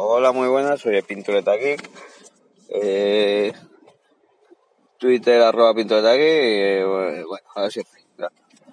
[0.00, 1.54] Hola, muy buenas, soy el Pintureta.
[2.68, 3.52] Eh,
[4.96, 6.22] Twitter arroba Pintureta aquí.
[6.22, 6.84] Eh,
[7.26, 7.82] bueno, a ver si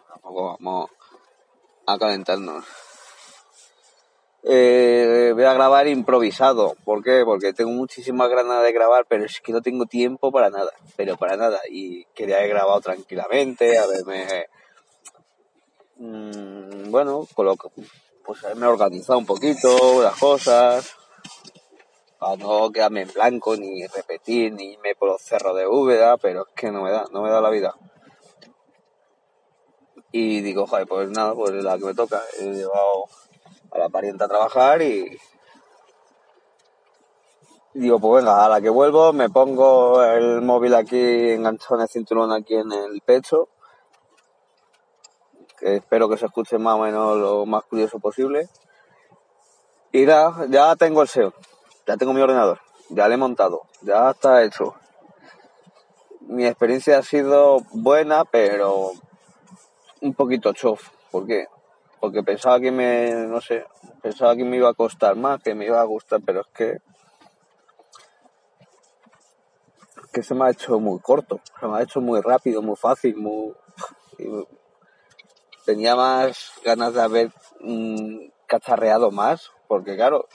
[0.08, 0.92] tampoco vamos
[1.88, 2.64] a calentarnos.
[4.44, 6.76] Eh, voy a grabar improvisado.
[6.86, 7.24] ¿Por qué?
[7.26, 10.74] Porque tengo muchísimas ganas de grabar, pero es que no tengo tiempo para nada.
[10.96, 11.60] Pero para nada.
[11.68, 14.46] Y quería haber grabado tranquilamente, haberme.
[15.98, 17.72] Mmm, bueno, coloco,
[18.24, 20.95] pues haberme organizado un poquito las cosas
[22.20, 26.46] para no quedarme en blanco, ni repetir, ni irme por los cerros de Úbeda, pero
[26.48, 27.76] es que no me da, no me da la vida.
[30.12, 32.22] Y digo, joder, pues nada, pues la que me toca.
[32.40, 33.06] He llevado
[33.72, 35.18] a la pariente a trabajar y
[37.74, 41.90] digo, pues venga, a la que vuelvo me pongo el móvil aquí enganchado en el
[41.90, 43.50] cinturón aquí en el pecho,
[45.60, 48.48] que espero que se escuche más o menos lo más curioso posible.
[49.92, 51.34] Y ya, ya tengo el SEO
[51.86, 54.76] ya tengo mi ordenador, ya lo he montado, ya está hecho.
[56.22, 58.92] Mi experiencia ha sido buena, pero
[60.02, 60.90] un poquito chof.
[61.12, 61.48] ¿Por qué?
[62.00, 63.66] Porque pensaba que me, no sé,
[64.02, 66.78] pensaba que me iba a costar más, que me iba a gustar, pero es que
[70.12, 73.18] que se me ha hecho muy corto, se me ha hecho muy rápido, muy fácil,
[73.18, 73.54] muy
[75.66, 80.28] tenía más ganas de haber mmm, cacharreado más, porque claro,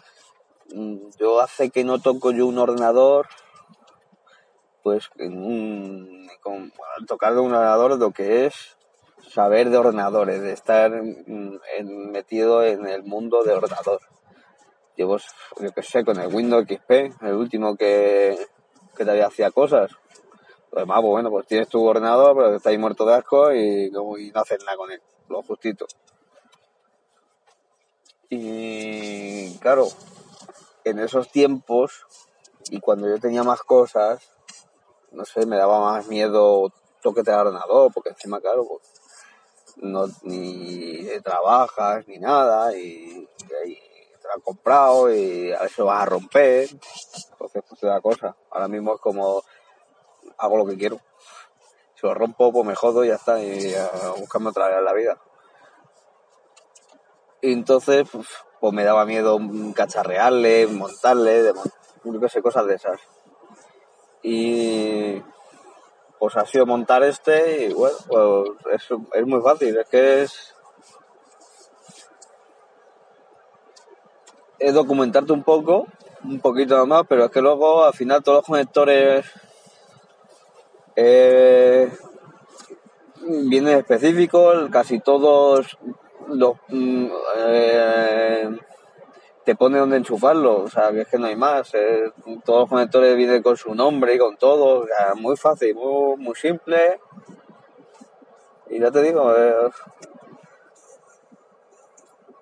[1.18, 3.26] yo hace que no toco yo un ordenador,
[4.82, 6.72] pues en con,
[7.06, 8.76] tocar un ordenador lo que es
[9.28, 14.00] saber de ordenadores, de estar mm, metido en el mundo de ordenador.
[14.96, 15.18] Llevo,
[15.60, 18.36] yo que sé, con el Windows XP, el último que,
[18.96, 19.90] que todavía hacía cosas.
[20.72, 23.86] Lo demás, pues bueno, pues tienes tu ordenador, pero está ahí muerto de asco y,
[23.86, 25.86] y no haces nada con él, lo justito.
[28.28, 29.88] Y claro,
[30.84, 32.06] en esos tiempos
[32.70, 34.20] y cuando yo tenía más cosas,
[35.12, 38.82] no sé, me daba más miedo toquetear el ordenador, porque encima, claro, pues,
[39.76, 43.28] no, ni trabajas ni nada, y,
[43.66, 43.74] y,
[44.20, 48.36] te lo han comprado y a veces vas a romper, entonces pues la cosa.
[48.50, 49.42] Ahora mismo es como
[50.36, 51.00] hago lo que quiero.
[51.94, 55.18] Si lo rompo, pues me jodo y ya está, y a otra vez la vida.
[57.42, 58.26] Y entonces, pues,
[58.60, 59.38] pues me daba miedo
[59.74, 61.54] cacharrearle, montarle, de,
[62.04, 63.00] no sé, cosas de esas.
[64.22, 65.22] Y
[66.18, 70.54] pues ha sido montar este y bueno, pues es, es muy fácil, es que es...
[74.58, 75.86] Es documentarte un poco,
[76.22, 79.24] un poquito más, pero es que luego al final todos los conectores
[80.96, 81.90] eh,
[83.22, 85.78] vienen específicos, casi todos
[86.30, 87.06] mm,
[87.38, 88.58] eh,
[89.44, 91.72] te pone donde enchufarlo, o sea, que es que no hay más.
[92.44, 94.86] Todos los conectores vienen con su nombre y con todo,
[95.16, 97.00] muy fácil, muy, muy, simple.
[98.68, 99.70] Y ya te digo, eh,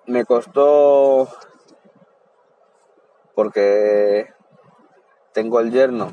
[0.05, 1.27] me costó
[3.33, 4.27] porque
[5.31, 6.11] tengo el yerno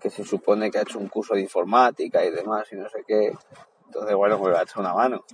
[0.00, 3.02] que se supone que ha hecho un curso de informática y demás y no sé
[3.06, 3.32] qué.
[3.86, 5.24] Entonces, bueno, me va a echar una mano.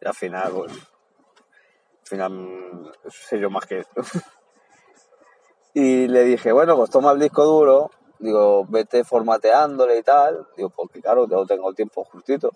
[0.00, 4.02] Y al final, pues, al final sé yo más que esto.
[5.74, 10.70] y le dije, bueno, pues toma el disco duro, digo, vete formateándole y tal, digo,
[10.70, 12.50] porque claro, yo tengo el tiempo justito.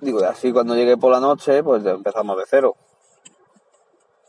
[0.00, 2.76] Digo, y así cuando llegue por la noche, pues empezamos de cero.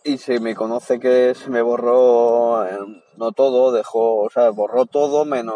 [0.03, 2.77] Y se me conoce que se me borró, eh,
[3.17, 5.55] no todo, dejó, o sea, borró todo menos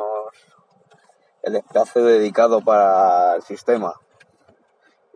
[1.44, 3.94] el espacio dedicado para el sistema.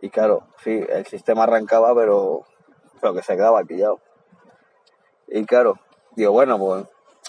[0.04, 2.44] Y claro, sí, el sistema arrancaba, pero,
[3.00, 4.00] pero que se quedaba pillado.
[5.28, 5.78] Y claro,
[6.14, 6.84] digo, bueno, pues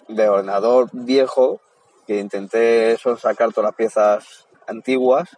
[0.10, 1.62] de ordenador viejo,
[2.06, 5.38] que intenté eso, sacar todas las piezas antiguas,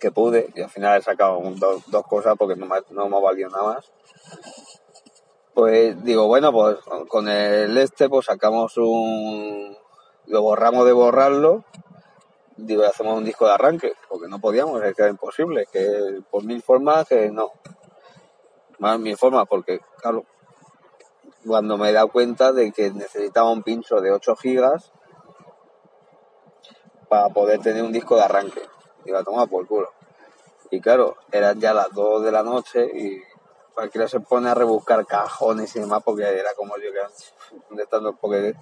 [0.00, 3.16] que pude, y al final he sacado dos, dos cosas porque no me, no me
[3.18, 3.92] ha valido nada más.
[5.52, 6.78] Pues digo, bueno, pues
[7.08, 9.76] con el este pues sacamos un...
[10.24, 11.66] lo borramos de borrarlo
[12.56, 16.44] digo, hacemos un disco de arranque, porque no podíamos, es que era imposible, que por
[16.44, 17.52] mil formas que no.
[18.78, 20.24] Más mil formas, porque, claro,
[21.46, 24.92] cuando me he dado cuenta de que necesitaba un pincho de 8 gigas
[27.08, 28.62] para poder tener un disco de arranque.
[29.04, 29.90] Iba a tomar por culo.
[30.70, 33.22] Y claro, eran ya las 2 de la noche y
[33.76, 37.84] cualquiera se pone a rebuscar cajones y demás porque era como yo que
[38.20, 38.54] porque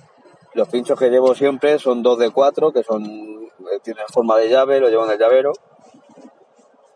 [0.54, 3.43] los pinchos que llevo siempre son dos de cuatro que son
[3.80, 5.52] tienen forma de llave, lo llevo en el llavero.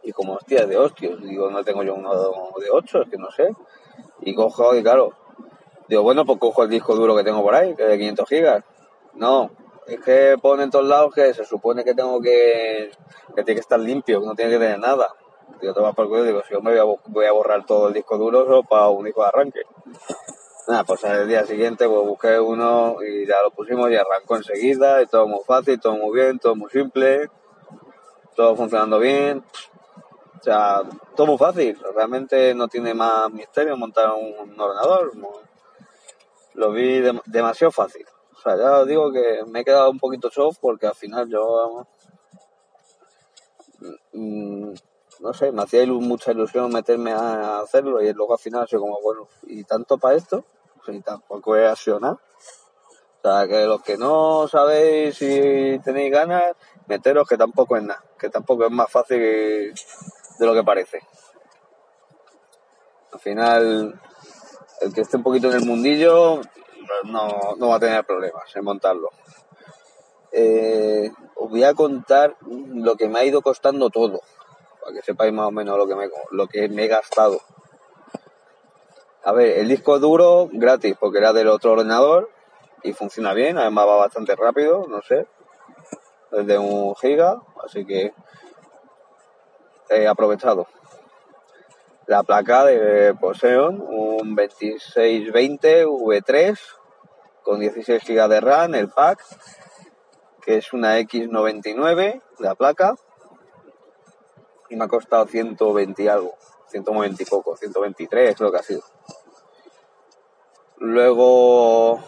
[0.02, 3.30] Y como hostia de hostios, digo no tengo yo uno de 8, es que no
[3.30, 3.50] sé.
[4.20, 5.12] Y cojo y claro
[5.88, 8.28] digo bueno pues cojo el disco duro que tengo por ahí que es de 500
[8.28, 8.64] gigas.
[9.14, 9.50] No
[9.86, 12.90] es que pone en todos lados que se supone que tengo que
[13.34, 15.08] que tiene que estar limpio que no tiene que tener nada.
[15.60, 17.94] Digo, toma por culo, digo, si yo me voy a, voy a borrar todo el
[17.94, 19.62] disco duro solo para un disco de arranque.
[20.68, 25.00] Nada, pues al día siguiente pues busqué uno y ya lo pusimos y arrancó enseguida
[25.00, 27.30] y todo muy fácil, todo muy bien, todo muy simple,
[28.36, 29.42] todo funcionando bien.
[30.38, 30.82] O sea,
[31.16, 35.12] todo muy fácil, realmente no tiene más misterio montar un ordenador.
[36.52, 38.04] Lo vi demasiado fácil.
[38.36, 41.30] O sea, ya os digo que me he quedado un poquito soft porque al final
[41.30, 41.86] yo
[44.12, 44.74] mm,
[45.20, 49.00] no sé, me hacía mucha ilusión meterme a hacerlo y luego al final soy como,
[49.00, 50.44] bueno, ¿y tanto para esto?
[50.92, 52.12] Y tampoco es accionar.
[52.12, 56.54] O sea, que los que no sabéis si tenéis ganas,
[56.86, 61.00] meteros que tampoco es nada, que tampoco es más fácil de lo que parece.
[63.12, 64.00] Al final,
[64.80, 66.40] el que esté un poquito en el mundillo
[67.04, 69.10] no, no va a tener problemas en montarlo.
[70.30, 74.20] Eh, os voy a contar lo que me ha ido costando todo
[74.92, 77.40] que sepáis más o menos lo que me, lo que me he gastado.
[79.24, 82.30] A ver, el disco duro gratis porque era del otro ordenador
[82.82, 85.26] y funciona bien, además va bastante rápido, no sé,
[86.30, 88.12] desde un giga, así que
[89.90, 90.66] he aprovechado.
[92.06, 96.58] La placa de Poseon, un 2620 V3
[97.42, 99.24] con 16 GB de RAM, el pack,
[100.42, 102.94] que es una X99 la placa
[104.70, 106.34] y me ha costado 120 y algo,
[106.68, 108.82] 120 y poco, 123 creo que ha sido.
[110.78, 112.00] Luego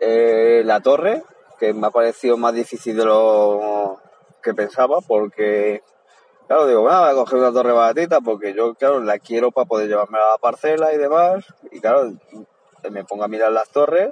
[0.00, 1.22] eh, la torre,
[1.58, 4.00] que me ha parecido más difícil de lo
[4.42, 5.82] que pensaba, porque,
[6.48, 9.66] claro, digo, bueno, voy a coger una torre baratita, porque yo, claro, la quiero para
[9.66, 12.12] poder llevarme a la parcela y demás, y claro,
[12.90, 14.10] me pongo a mirar las torres,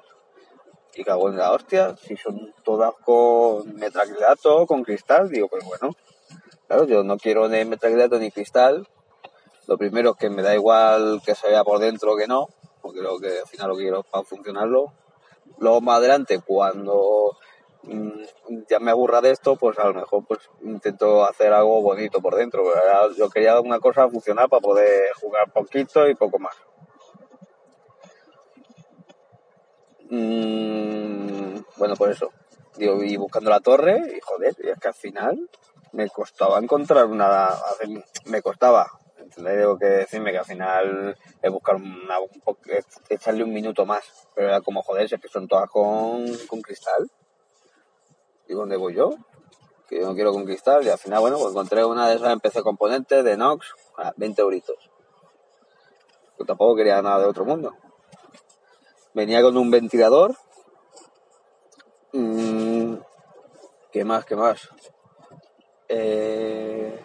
[0.95, 5.97] y cago en la hostia, si son todas con metraquilato, con cristal, digo, pues bueno,
[6.71, 8.87] Claro, yo no quiero ni metacrilato ni cristal.
[9.67, 12.47] Lo primero es que me da igual que se vea por dentro que no,
[12.81, 14.93] porque lo que al final lo quiero para funcionarlo.
[15.59, 17.37] Luego más adelante, cuando
[17.83, 18.23] mm,
[18.69, 22.37] ya me aburra de esto, pues a lo mejor pues intento hacer algo bonito por
[22.37, 22.63] dentro.
[23.17, 26.55] Yo quería una cosa funcionar para poder jugar poquito y poco más.
[30.09, 32.31] Mm, bueno, por eso.
[32.77, 35.51] Digo, y buscando la torre, y joder, y es que al final
[35.93, 37.49] me costaba encontrar una,
[38.27, 38.91] me costaba,
[39.35, 42.31] Tengo que decirme que al final es buscar una, un
[43.09, 44.05] echarle un minuto más,
[44.35, 47.11] pero era como joder, si es que son todas con, con cristal.
[48.49, 49.15] ¿Y dónde voy yo?
[49.89, 52.33] Que yo no quiero con cristal, y al final, bueno, pues encontré una de esas
[52.33, 54.91] en PC componentes de Nox a 20 euritos.
[56.39, 57.75] Yo tampoco quería nada de otro mundo.
[59.13, 60.37] Venía con un ventilador.
[62.13, 62.95] Mm,
[63.93, 64.25] ¿Qué más?
[64.25, 64.71] ¿Qué más?
[65.93, 67.03] Eh,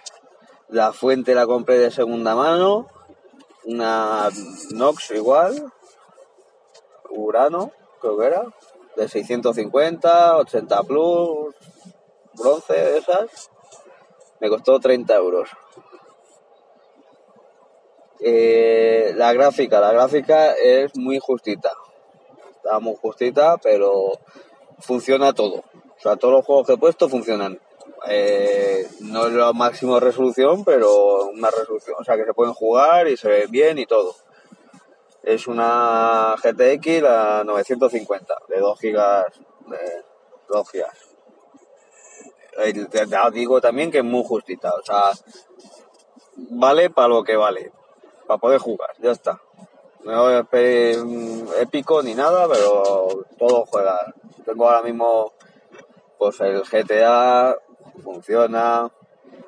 [0.69, 2.87] la fuente la compré de segunda mano.
[3.65, 4.29] Una
[4.75, 5.73] Nox igual.
[7.09, 8.43] Urano, creo que era.
[8.95, 11.55] De 650, 80 plus,
[12.33, 13.49] bronce de esas.
[14.39, 15.49] Me costó 30 euros.
[18.19, 21.71] Eh, la gráfica, la gráfica es muy justita.
[22.55, 24.19] Está muy justita, pero
[24.79, 25.63] funciona todo.
[25.97, 27.59] O sea, todos los juegos que he puesto funcionan.
[28.07, 33.07] Eh, no es la máxima resolución, pero una resolución, o sea que se pueden jugar
[33.07, 34.15] y se ve bien y todo.
[35.23, 39.25] Es una GTX, la 950, de 2 gigas,
[39.67, 40.03] de
[40.49, 40.97] 2 gigas.
[43.33, 45.11] Digo también que es muy justita, o sea,
[46.35, 47.71] vale para lo que vale,
[48.27, 49.41] para poder jugar, ya está.
[50.03, 50.97] No es
[51.59, 54.13] épico ni nada, pero todo juega.
[54.45, 55.33] Tengo ahora mismo
[56.19, 57.55] pues el GTA
[58.01, 58.91] funciona.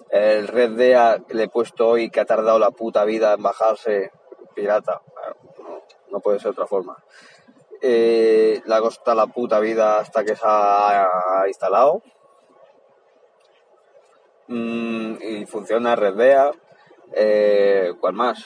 [0.10, 4.12] El Red Dead le he puesto hoy que ha tardado la puta vida en bajarse
[4.56, 5.02] pirata.
[6.10, 6.98] No, puede ser otra forma.
[7.82, 12.02] Eh, le ha costado la puta vida hasta que se ha instalado.
[14.48, 16.52] Mm, y funciona Red Dead.
[17.14, 18.46] Eh, ¿Cuál más?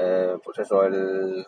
[0.00, 1.46] Eh, pues eso, el,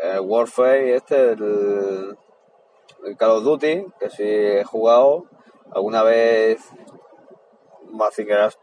[0.00, 2.16] el Warfare este, el,
[3.16, 5.24] Call of Duty, que sí he jugado
[5.72, 6.60] alguna vez,
[7.90, 8.58] Mazingeras,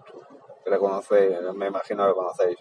[0.64, 2.58] que le conocéis, me imagino que lo conocéis,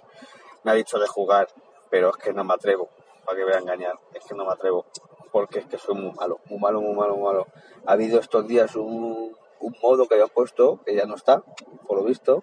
[0.63, 1.49] me ha dicho de jugar,
[1.91, 2.89] pero es que no me atrevo,
[3.25, 4.87] para que voy a engañar, es que no me atrevo,
[5.33, 7.47] porque es que soy muy malo, muy malo, muy malo, muy malo.
[7.87, 11.43] Ha habido estos días un, un modo que había puesto, que ya no está,
[11.87, 12.43] por lo visto,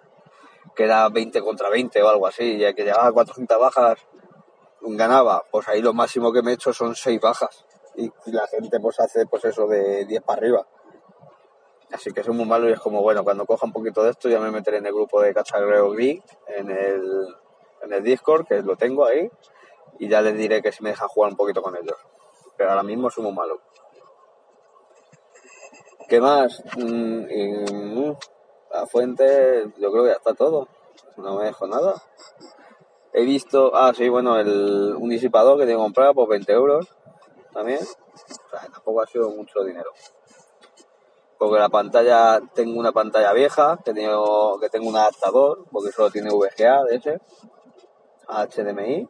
[0.74, 3.98] que era 20 contra 20 o algo así, ya que llegaba a 400 bajas,
[4.80, 7.64] ganaba, pues ahí lo máximo que me he hecho son 6 bajas.
[7.96, 10.66] Y, y la gente pues hace pues eso de 10 para arriba.
[11.92, 14.28] Así que soy muy malo y es como, bueno, cuando coja un poquito de esto
[14.28, 17.26] ya me meteré en el grupo de Cachagreo Gris, en el,
[17.82, 19.30] en el Discord, que lo tengo ahí,
[19.98, 21.96] y ya les diré que si me dejan jugar un poquito con ellos.
[22.56, 23.60] Pero ahora mismo soy muy malo.
[26.08, 26.62] ¿Qué más?
[26.76, 28.16] Mm, mm,
[28.72, 30.68] la fuente, yo creo que ya está todo.
[31.18, 31.94] No me dejo nada.
[33.12, 36.88] He visto, ah, sí, bueno, el, un disipador que tengo que comprar por 20 euros
[37.52, 37.80] también.
[37.80, 39.90] O sea, tampoco ha sido mucho dinero.
[41.42, 46.08] Porque la pantalla, tengo una pantalla vieja, que tengo, que tengo un adaptador, porque solo
[46.08, 47.20] tiene VGA de ese,
[48.28, 49.08] HDMI,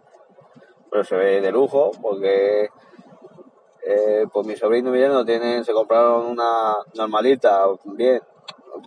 [0.91, 2.71] pero se ve de lujo, porque
[3.85, 8.23] eh, pues mi sobrino y mi yerno tienen, se compraron una normalita, bien,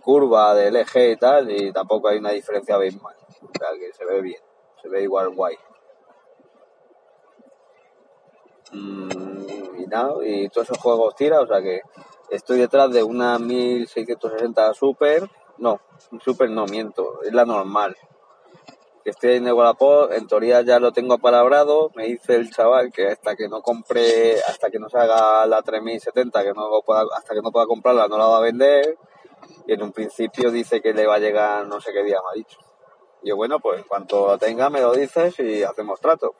[0.02, 3.14] curva de LG y tal, y tampoco hay una diferencia abismal.
[3.42, 4.42] O sea que se ve bien,
[4.82, 5.56] se ve igual guay.
[8.72, 11.80] Mm, y nada, y todos esos juegos tira, o sea que
[12.30, 15.80] estoy detrás de una 1660 Super, no,
[16.22, 17.96] Super no miento, es la normal.
[19.04, 23.06] Estoy en el Wallapop, en teoría ya lo tengo apalabrado, me dice el chaval que
[23.06, 27.34] hasta que no compre, hasta que no se haga la 3070, que no pueda, hasta
[27.34, 28.98] que no pueda comprarla no la va a vender,
[29.66, 32.30] y en un principio dice que le va a llegar no sé qué día me
[32.32, 32.58] ha dicho.
[33.22, 36.34] Y yo, bueno, pues en cuanto lo tenga me lo dices y hacemos trato.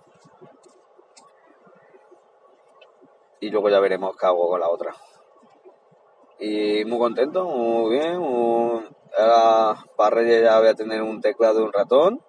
[3.38, 4.94] Y luego ya veremos qué hago con la otra.
[6.38, 8.18] Y muy contento, muy bien.
[8.18, 8.84] muy-
[9.18, 12.22] Ahora para Reyes ya voy a tener un teclado y un ratón.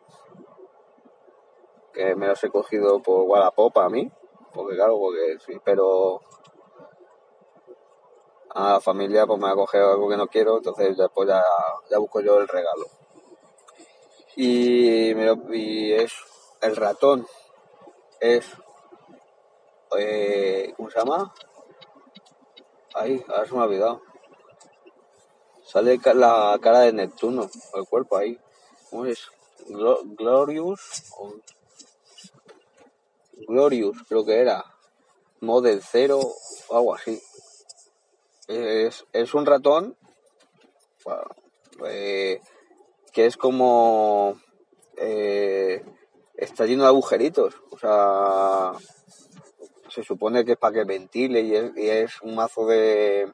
[1.93, 4.09] Que me los he cogido por Wallapop a mí.
[4.53, 6.21] Porque claro, porque sí, pero
[8.49, 11.43] a la familia pues me ha cogido algo que no quiero, entonces después ya,
[11.91, 12.85] ya busco yo el regalo.
[14.35, 16.13] Y, me lo- y es
[16.61, 17.27] el ratón,
[18.19, 18.51] es,
[19.97, 21.33] eh, ¿cómo se llama?
[22.99, 24.01] Ahí, ahora se me ha olvidado.
[25.65, 28.39] Sale la cara de Neptuno, el cuerpo ahí.
[28.89, 29.27] ¿Cómo es?
[29.67, 31.35] Glo- Glorious, o-
[33.47, 34.63] Glorious creo que era.
[35.41, 36.19] Model 0
[36.69, 37.21] o algo así.
[38.47, 39.95] Es, es un ratón
[41.85, 42.41] eh,
[43.13, 44.39] que es como
[44.95, 45.83] eh,
[46.35, 48.71] está lleno de agujeritos o sea
[49.97, 53.33] se supone que es para que ventile y es, y es un mazo de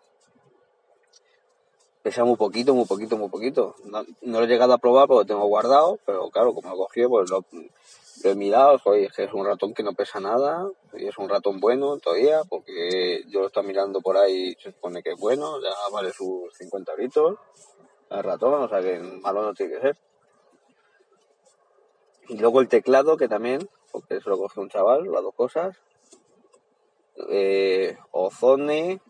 [2.02, 3.76] pesa muy poquito muy poquito muy poquito.
[3.84, 6.78] No, no lo he llegado a probar porque lo tengo guardado pero claro como lo
[6.78, 7.44] cogí pues lo,
[8.24, 11.18] lo he mirado oye, es que es un ratón que no pesa nada y es
[11.18, 15.20] un ratón bueno todavía porque yo lo estoy mirando por ahí se supone que es
[15.20, 17.40] bueno ya vale sus 50 euritos
[18.10, 19.98] el ratón o sea que malo no tiene que ser.
[22.30, 25.76] Y luego el teclado que también porque eso lo coge un chaval las dos cosas
[27.36, 29.02] eh, Ozone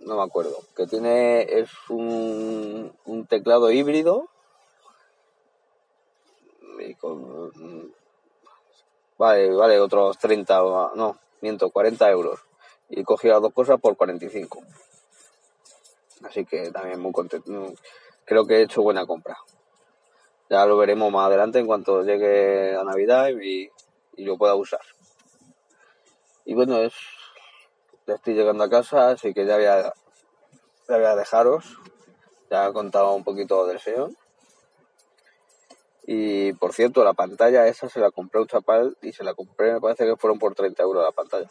[0.00, 2.92] no me acuerdo que tiene es un,
[3.28, 4.28] teclado híbrido.
[6.80, 7.92] Y con
[9.18, 12.40] vale vale otros 30 o- no miento 40 euros.
[12.88, 14.62] Y cogí las dos cosas por 45
[16.24, 17.74] así que también muy contento
[18.24, 19.36] creo que he hecho buena compra.
[20.50, 23.70] Ya lo veremos más adelante en cuanto llegue a Navidad y
[24.16, 24.80] lo pueda usar
[26.48, 26.94] y bueno es
[28.06, 29.92] ya estoy llegando a casa así que ya voy a,
[30.88, 31.78] voy a dejaros.
[32.50, 34.10] Ya he contado un poquito del SEO
[36.06, 39.34] y por cierto la pantalla esa se la compré a un chapal y se la
[39.34, 41.50] compré me parece que fueron por 30 euros la pantalla.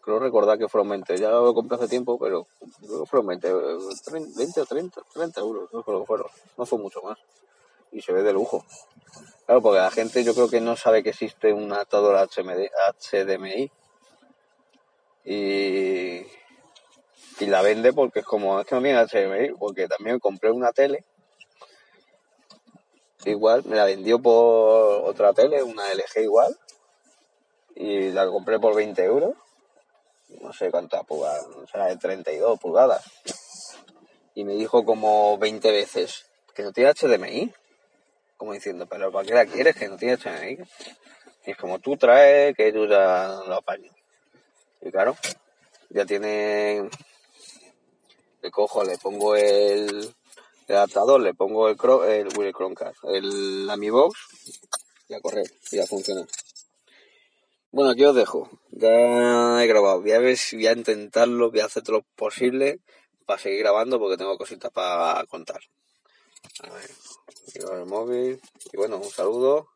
[0.00, 2.46] Creo recordar que fueron 20 ya lo compré hace tiempo pero
[2.78, 6.28] creo que fueron 20, eh, 30, 20 o 30 30 euros no creo que fueron
[6.56, 7.18] no fue mucho más.
[7.90, 8.64] Y se ve de lujo
[9.46, 13.70] claro porque la gente yo creo que no sabe que existe un adaptador HDMI
[15.24, 16.26] y
[17.42, 20.72] y la vende porque es como es que no tiene HDMI porque también compré una
[20.72, 21.04] tele.
[23.24, 26.56] Igual me la vendió por otra tele una LG igual.
[27.74, 29.34] Y la compré por 20 euros.
[30.40, 33.04] No sé cuántas pulgadas será de 32 pulgadas.
[34.34, 37.52] Y me dijo como 20 veces que no tiene HDMI
[38.42, 40.58] como diciendo pero ¿para qué la quieres que no tiene HDMI
[41.46, 43.94] Y es como tú traes, que tú ya lo apañas.
[44.80, 45.16] Y claro,
[45.90, 46.90] ya tiene...
[48.42, 50.12] Le cojo, le pongo el,
[50.66, 54.18] el adaptador, le pongo el, cro, el, el Chromecast, el AmiBox
[55.08, 56.26] y a correr, y a funcionar.
[57.70, 58.50] Bueno, aquí os dejo.
[58.72, 60.00] Ya he grabado.
[60.00, 62.80] Voy a ver si voy a intentarlo, voy a hacer todo lo posible
[63.24, 65.60] para seguir grabando porque tengo cositas para contar.
[67.54, 68.40] El móvil.
[68.72, 69.66] Y bueno, un saludo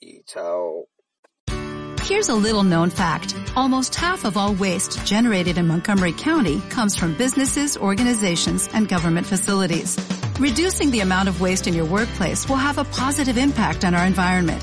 [0.00, 0.86] y chao.
[2.02, 3.36] Here's a little known fact.
[3.54, 9.26] Almost half of all waste generated in Montgomery County comes from businesses, organizations, and government
[9.26, 9.96] facilities.
[10.40, 14.04] Reducing the amount of waste in your workplace will have a positive impact on our
[14.04, 14.62] environment.